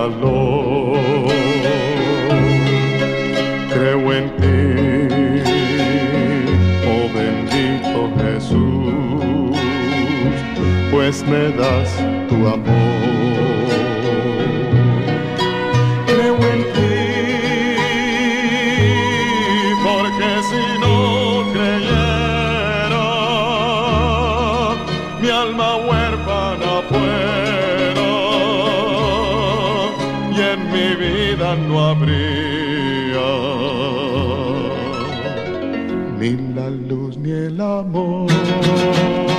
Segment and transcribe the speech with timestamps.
[0.00, 0.98] calor.
[3.72, 4.60] Creo en ti,
[6.90, 9.56] oh bendito Jesús,
[10.90, 11.90] pues me das
[12.28, 12.99] tu amor.
[31.88, 33.28] habría
[36.18, 39.29] ni la luz ni el amor.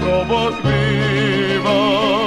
[0.00, 2.25] como vivos.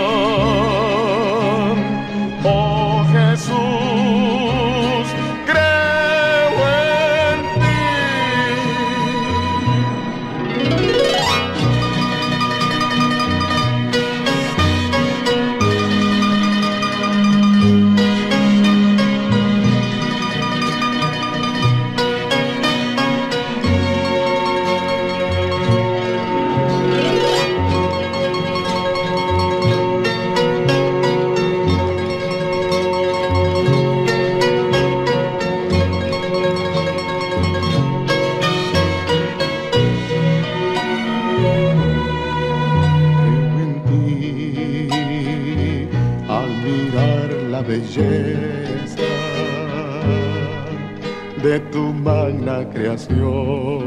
[51.44, 53.84] de tu magna creación.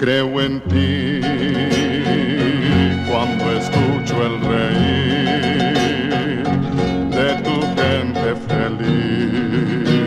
[0.00, 1.20] Creo en ti
[3.06, 6.42] cuando escucho el reír
[7.10, 10.05] de tu gente feliz.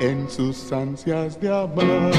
[0.00, 2.10] en sus ansias de amar.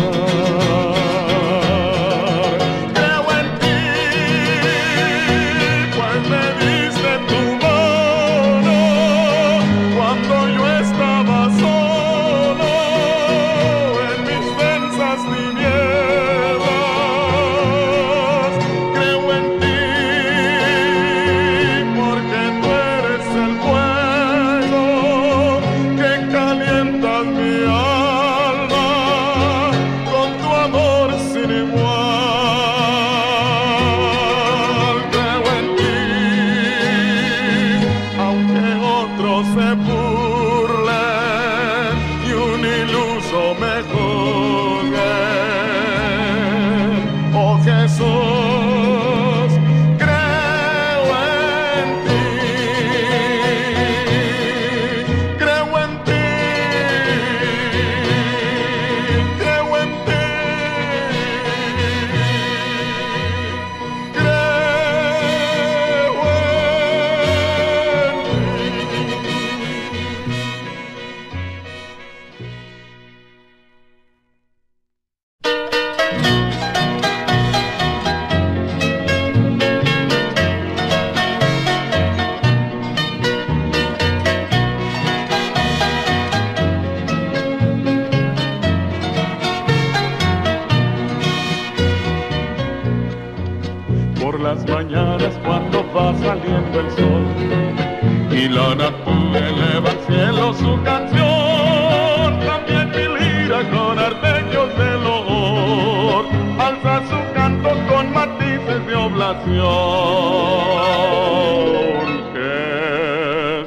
[108.72, 109.62] montes de oblación.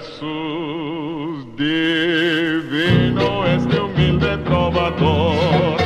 [0.00, 5.76] Jesús divino, este humilde trovador,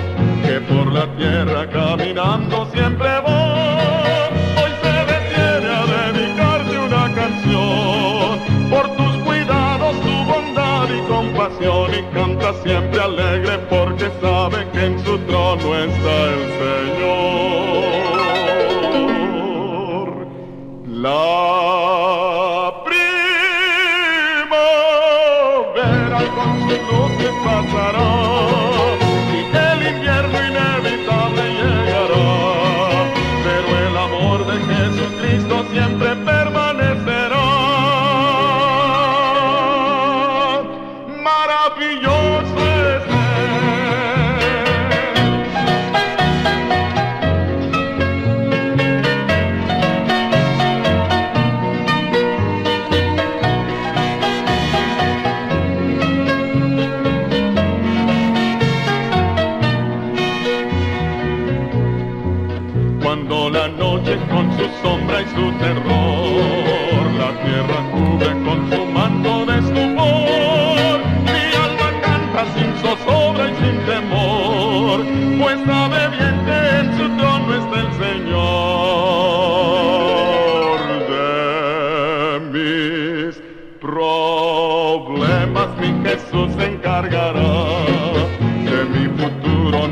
[0.42, 3.27] que por la tierra caminando siempre va.
[41.68, 42.07] Maravilloso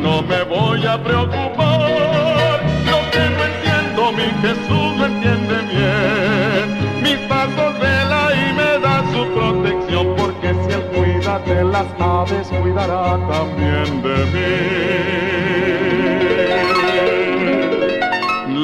[0.02, 2.60] no me voy a preocupar.
[2.90, 6.64] Lo que no entiendo, mi Jesús lo entiende bien.
[7.02, 12.48] Mis pasos vela y me da su protección, porque si Él cuida de las aves,
[12.48, 14.76] cuidará también de mí.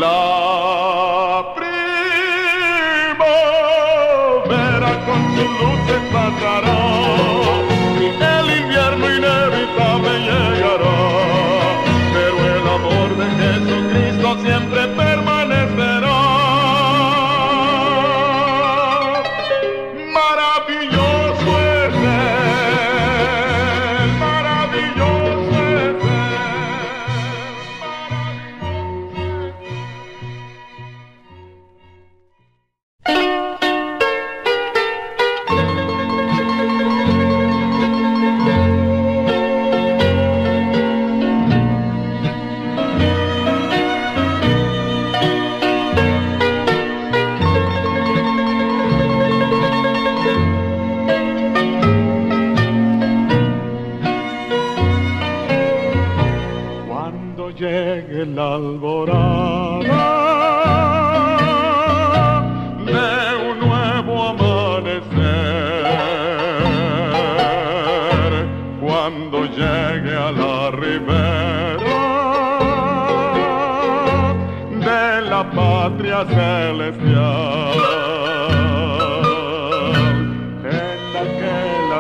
[0.01, 1.45] La
[4.45, 6.82] primavera con su luz se pasará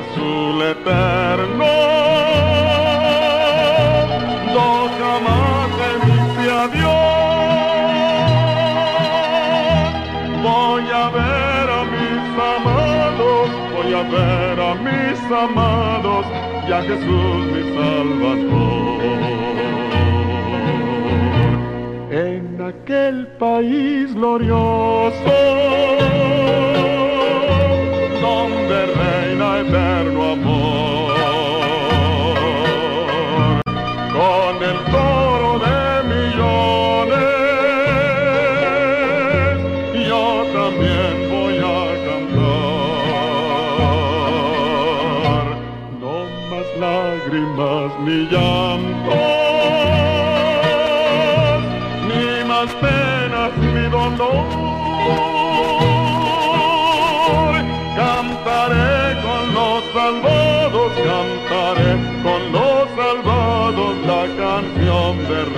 [0.01, 1.73] azul eterno
[4.55, 7.13] no jamás te dice adiós.
[10.49, 12.25] Voy a ver a mis
[12.55, 16.25] amados, voy a ver a mis amados
[16.69, 19.03] y a Jesús mi Salvador.
[22.11, 25.33] En aquel país glorioso
[29.01, 31.13] reina eterno amor
[34.17, 35.81] con el coro de
[36.13, 37.29] millones,
[40.09, 40.25] yo
[40.59, 42.73] también voy a cantar.
[46.01, 46.15] No
[46.51, 49.27] más lágrimas ni llantos,
[52.09, 55.42] ni más penas ni dolor.
[60.21, 65.52] Salvados, cantaré con los salvados la canción de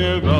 [0.00, 0.39] Give up.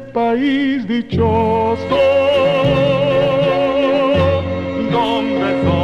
[0.00, 1.96] país dichoso,
[4.90, 5.77] donde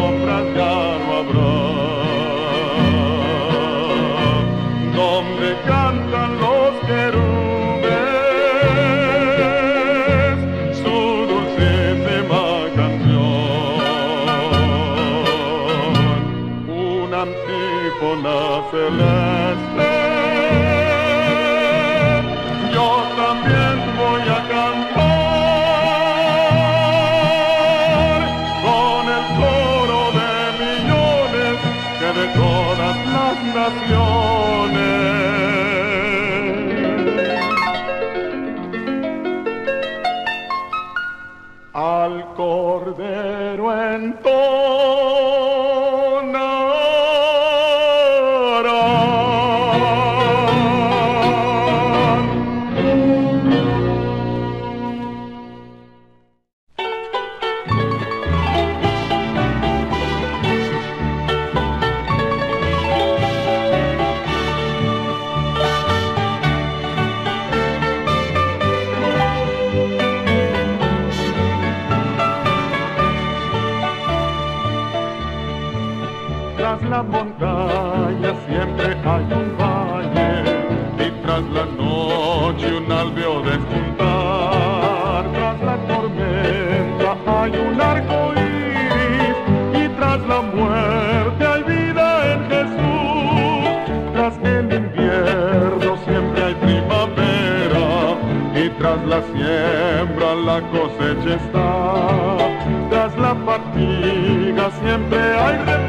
[103.75, 105.84] amiga siempre hay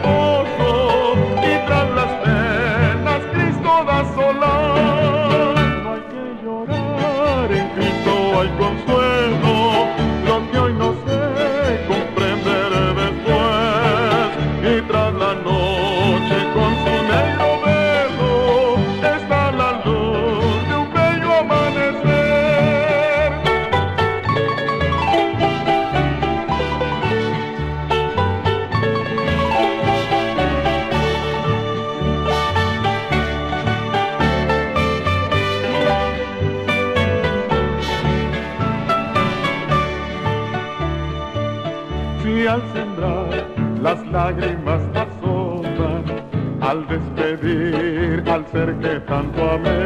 [48.35, 49.79] al ser que tanto amé,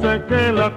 [0.00, 0.70] sé que la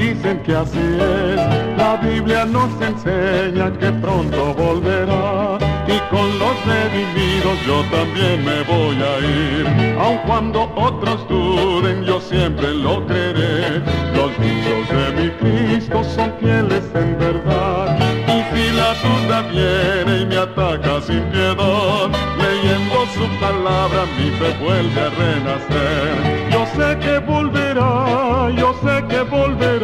[0.00, 1.40] dicen que así es.
[1.76, 8.96] La Biblia nos enseña que pronto volverá y con los redimidos yo también me voy
[8.96, 9.98] a ir.
[9.98, 13.82] Aun cuando otros duden, yo siempre lo creeré.
[14.14, 17.98] Los dichos de mi Cristo son fieles en verdad.
[18.28, 24.54] Y si la duda viene y me ataca sin piedad, leyendo su palabra mi fe
[24.62, 26.50] vuelve a renacer.
[26.52, 29.79] Yo sé que volverá, yo sé que volverá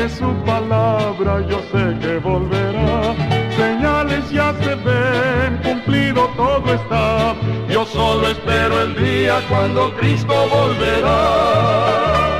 [0.00, 3.14] de su palabra yo sé que volverá.
[3.56, 7.34] Señales ya se ven, cumplido todo está.
[7.68, 12.39] Yo solo espero el día cuando Cristo volverá.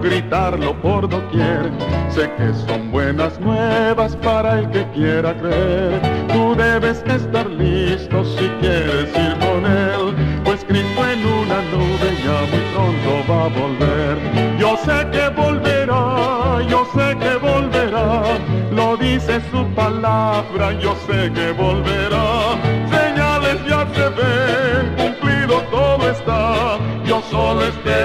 [0.00, 1.70] Gritarlo por doquier.
[2.08, 6.00] Sé que son buenas nuevas para el que quiera creer.
[6.32, 12.38] Tú debes estar listo si quieres ir con él, pues Cristo en una nube ya
[12.50, 14.58] muy pronto va a volver.
[14.58, 18.22] Yo sé que volverá, yo sé que volverá,
[18.70, 22.11] lo dice su palabra, yo sé que volverá.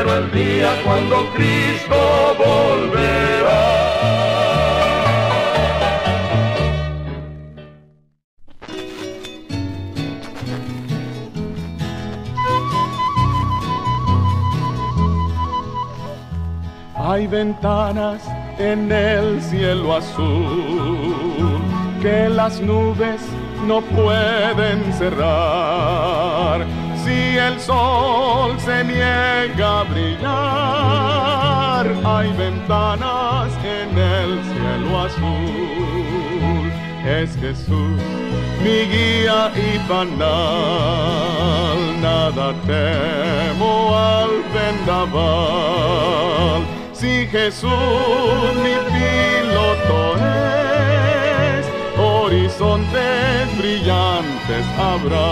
[0.10, 3.88] El día cuando Cristo volverá.
[16.96, 18.22] Hay ventanas
[18.60, 20.98] en el cielo azul
[22.02, 23.22] que las nubes
[23.66, 26.67] no pueden cerrar
[27.38, 30.26] el sol se niega a brillar,
[32.06, 36.72] hay ventanas en el cielo azul.
[37.06, 38.02] Es Jesús
[38.64, 40.20] mi guía y panal,
[42.02, 46.62] nada temo al vendaval.
[46.94, 47.72] Si Jesús
[48.64, 51.66] mi piloto es,
[51.98, 55.28] horizontes brillantes habrá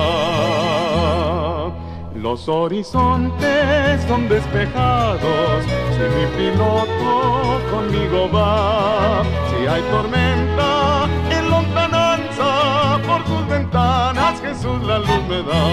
[2.26, 5.64] los horizontes son despejados,
[5.96, 14.98] si mi piloto conmigo va, si hay tormenta en lontananza, por tus ventanas Jesús la
[14.98, 15.66] luz me da.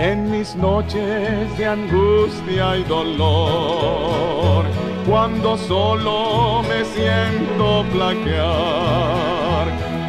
[0.00, 4.64] En mis noches de angustia y dolor,
[5.08, 9.33] cuando solo me siento plaquear,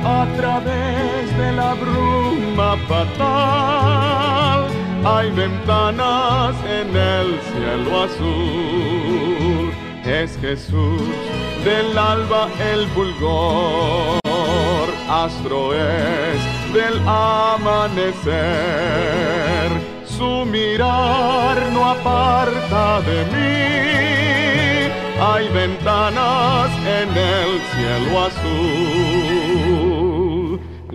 [0.05, 4.67] a través de la bruma fatal.
[5.03, 9.73] Hay ventanas en el cielo azul.
[10.05, 11.01] Es Jesús
[11.63, 14.19] del alba el fulgor.
[15.09, 16.39] Astro es
[16.73, 18.25] del amanecer.
[20.05, 23.55] Su mirar no aparta de mí.
[25.19, 29.84] Hay ventanas en el cielo azul.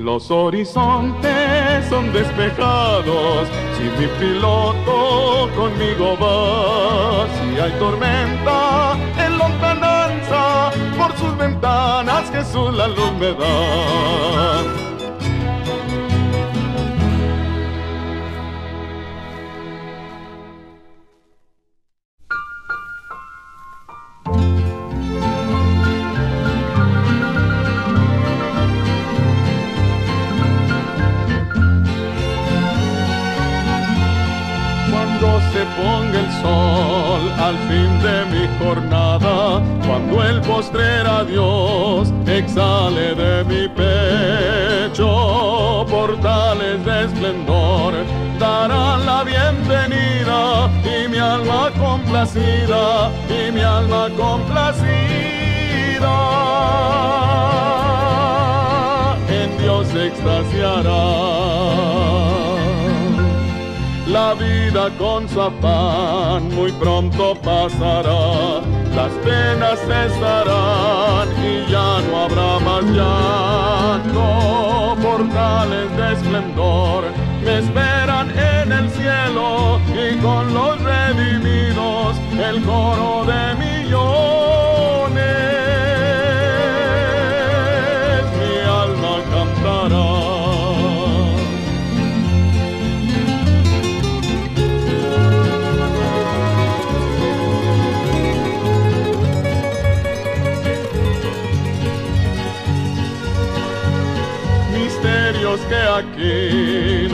[0.01, 7.27] Los horizontes son despejados si mi piloto conmigo va.
[7.35, 15.00] Si hay tormenta en lontananza, por sus ventanas Jesús la luz me da.
[65.51, 68.61] Afán muy pronto pasará,
[68.95, 74.27] las penas cesarán y ya no habrá más llanto.
[75.03, 77.05] Portales de esplendor
[77.45, 83.70] me esperan en el cielo y con los redimidos el coro de millones.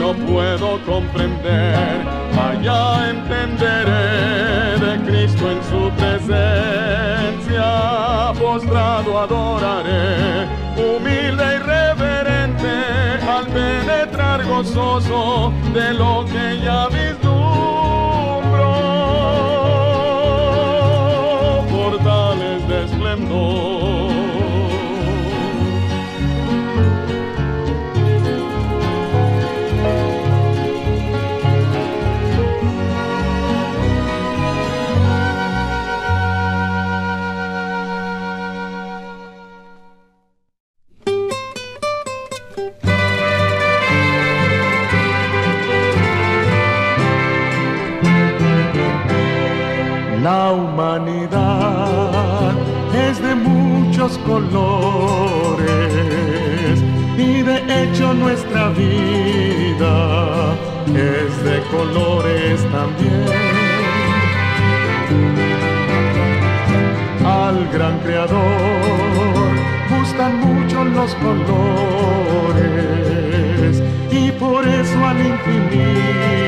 [0.07, 1.75] No puedo comprender,
[2.39, 7.67] allá entenderé de Cristo en su presencia,
[8.39, 12.75] postrado adoraré, humilde y reverente,
[13.27, 17.06] al penetrar gozoso de lo que ya vislumbro,
[54.19, 55.67] colores
[57.17, 60.55] y de hecho nuestra vida
[60.87, 63.25] es de colores también.
[67.25, 69.51] Al gran creador
[69.89, 72.23] gustan mucho los colores
[74.11, 76.46] y por eso al infinito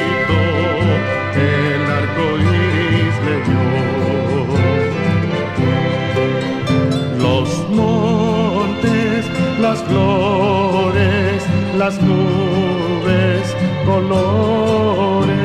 [9.90, 11.44] flores,
[11.78, 15.38] las nubes, colores.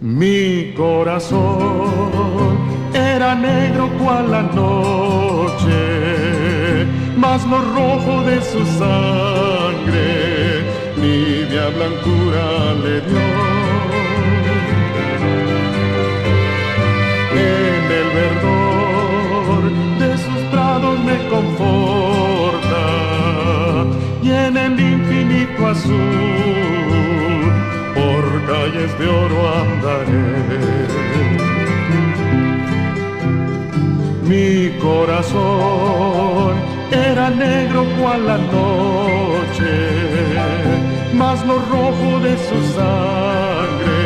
[0.00, 2.58] Mi corazón
[2.94, 5.76] era negro cual la noche,
[7.16, 10.08] mas lo rojo de su sangre
[10.96, 13.57] nibia blancura le dio.
[25.70, 27.52] Azul
[27.94, 30.28] por calles de oro andaré.
[34.30, 36.52] Mi corazón
[36.90, 39.74] era negro cual la noche,
[41.14, 43.98] mas lo rojo de su sangre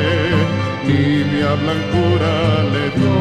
[0.86, 2.34] tibia blancura
[2.72, 3.20] le dio.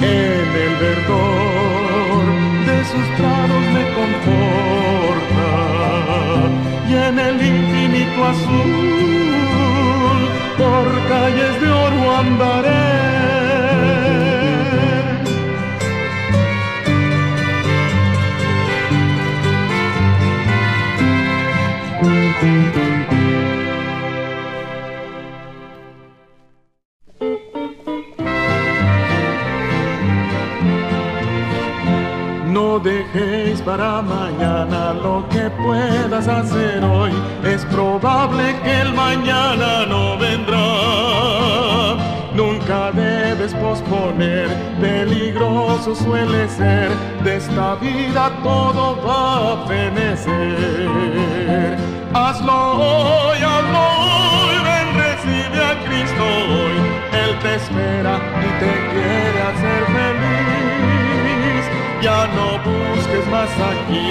[0.00, 1.45] En el verdor
[6.88, 9.06] y en el infinito azul
[10.56, 13.25] por calles de oro andaré.
[45.86, 46.90] Peligroso suele ser.
[47.22, 50.88] De esta vida todo va a fenecer.
[52.14, 56.76] Hazlo hoy, hazlo hoy, ven, recibe a Cristo hoy.
[57.12, 61.64] Él te espera y te quiere hacer feliz.
[62.02, 64.06] Ya no busques más aquí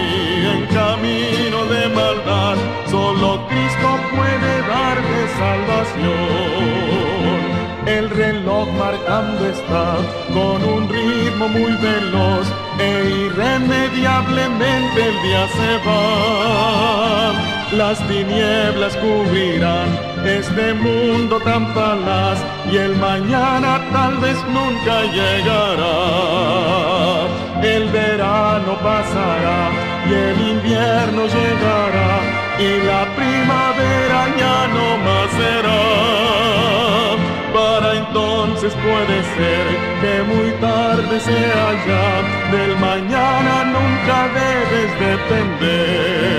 [0.54, 2.58] en camino de maldad,
[2.90, 6.45] solo Cristo puede darte salvación.
[7.98, 9.96] El reloj marcando está
[10.34, 12.46] con un ritmo muy veloz
[12.78, 12.90] e
[13.26, 17.32] irremediablemente el día se va.
[17.72, 19.88] Las tinieblas cubrirán
[20.26, 22.38] este mundo tan falaz
[22.70, 25.98] y el mañana tal vez nunca llegará.
[27.64, 29.70] El verano pasará
[30.10, 32.14] y el invierno llegará
[32.60, 36.15] y la primavera ya no más será.
[38.08, 39.66] Entonces puede ser
[40.02, 42.22] que muy tarde sea ya,
[42.56, 46.34] del mañana nunca debes depender.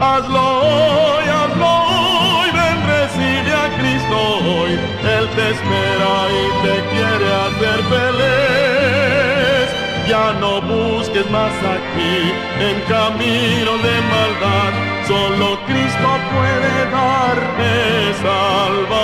[0.00, 4.72] Hazlo hoy, hazlo hoy, ven, recibe a Cristo hoy,
[5.16, 9.68] Él te espera y te quiere hacer feliz.
[10.08, 12.16] Ya no busques más aquí
[12.60, 14.72] en camino de maldad,
[15.10, 17.72] solo Cristo puede darte
[18.22, 19.00] salvación.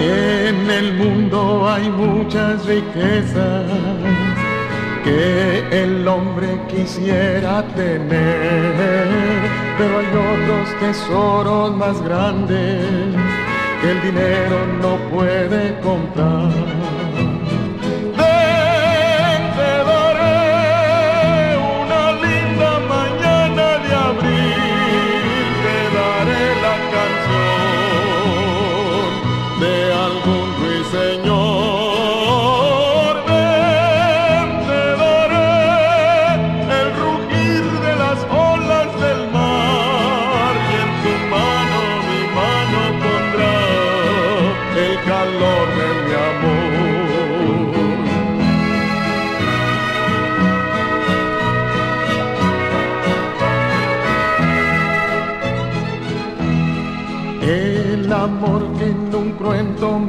[0.00, 4.19] En el mundo hay muchas riquezas
[5.10, 9.08] que el hombre quisiera tener,
[9.76, 12.86] pero hay otros tesoros más grandes
[13.80, 16.99] que el dinero no puede comprar.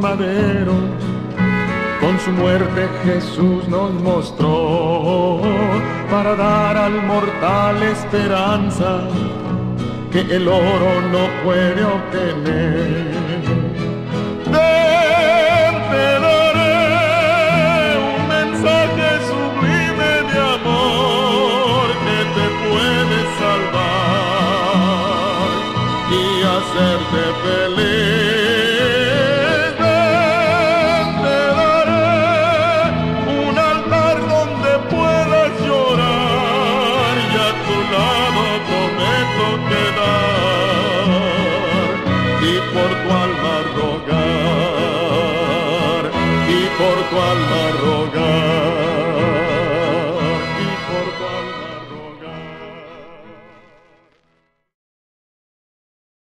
[0.02, 0.74] Madero
[2.02, 5.40] con su muerte Jesús nos mostró
[6.10, 9.02] para dar al mortal esperanza
[10.12, 13.12] que el oro no puede obtener.
[15.92, 16.78] te daré
[18.16, 24.72] un mensaje sublime de amor que te puede salvar
[26.10, 26.22] y
[26.56, 28.41] hacerte feliz.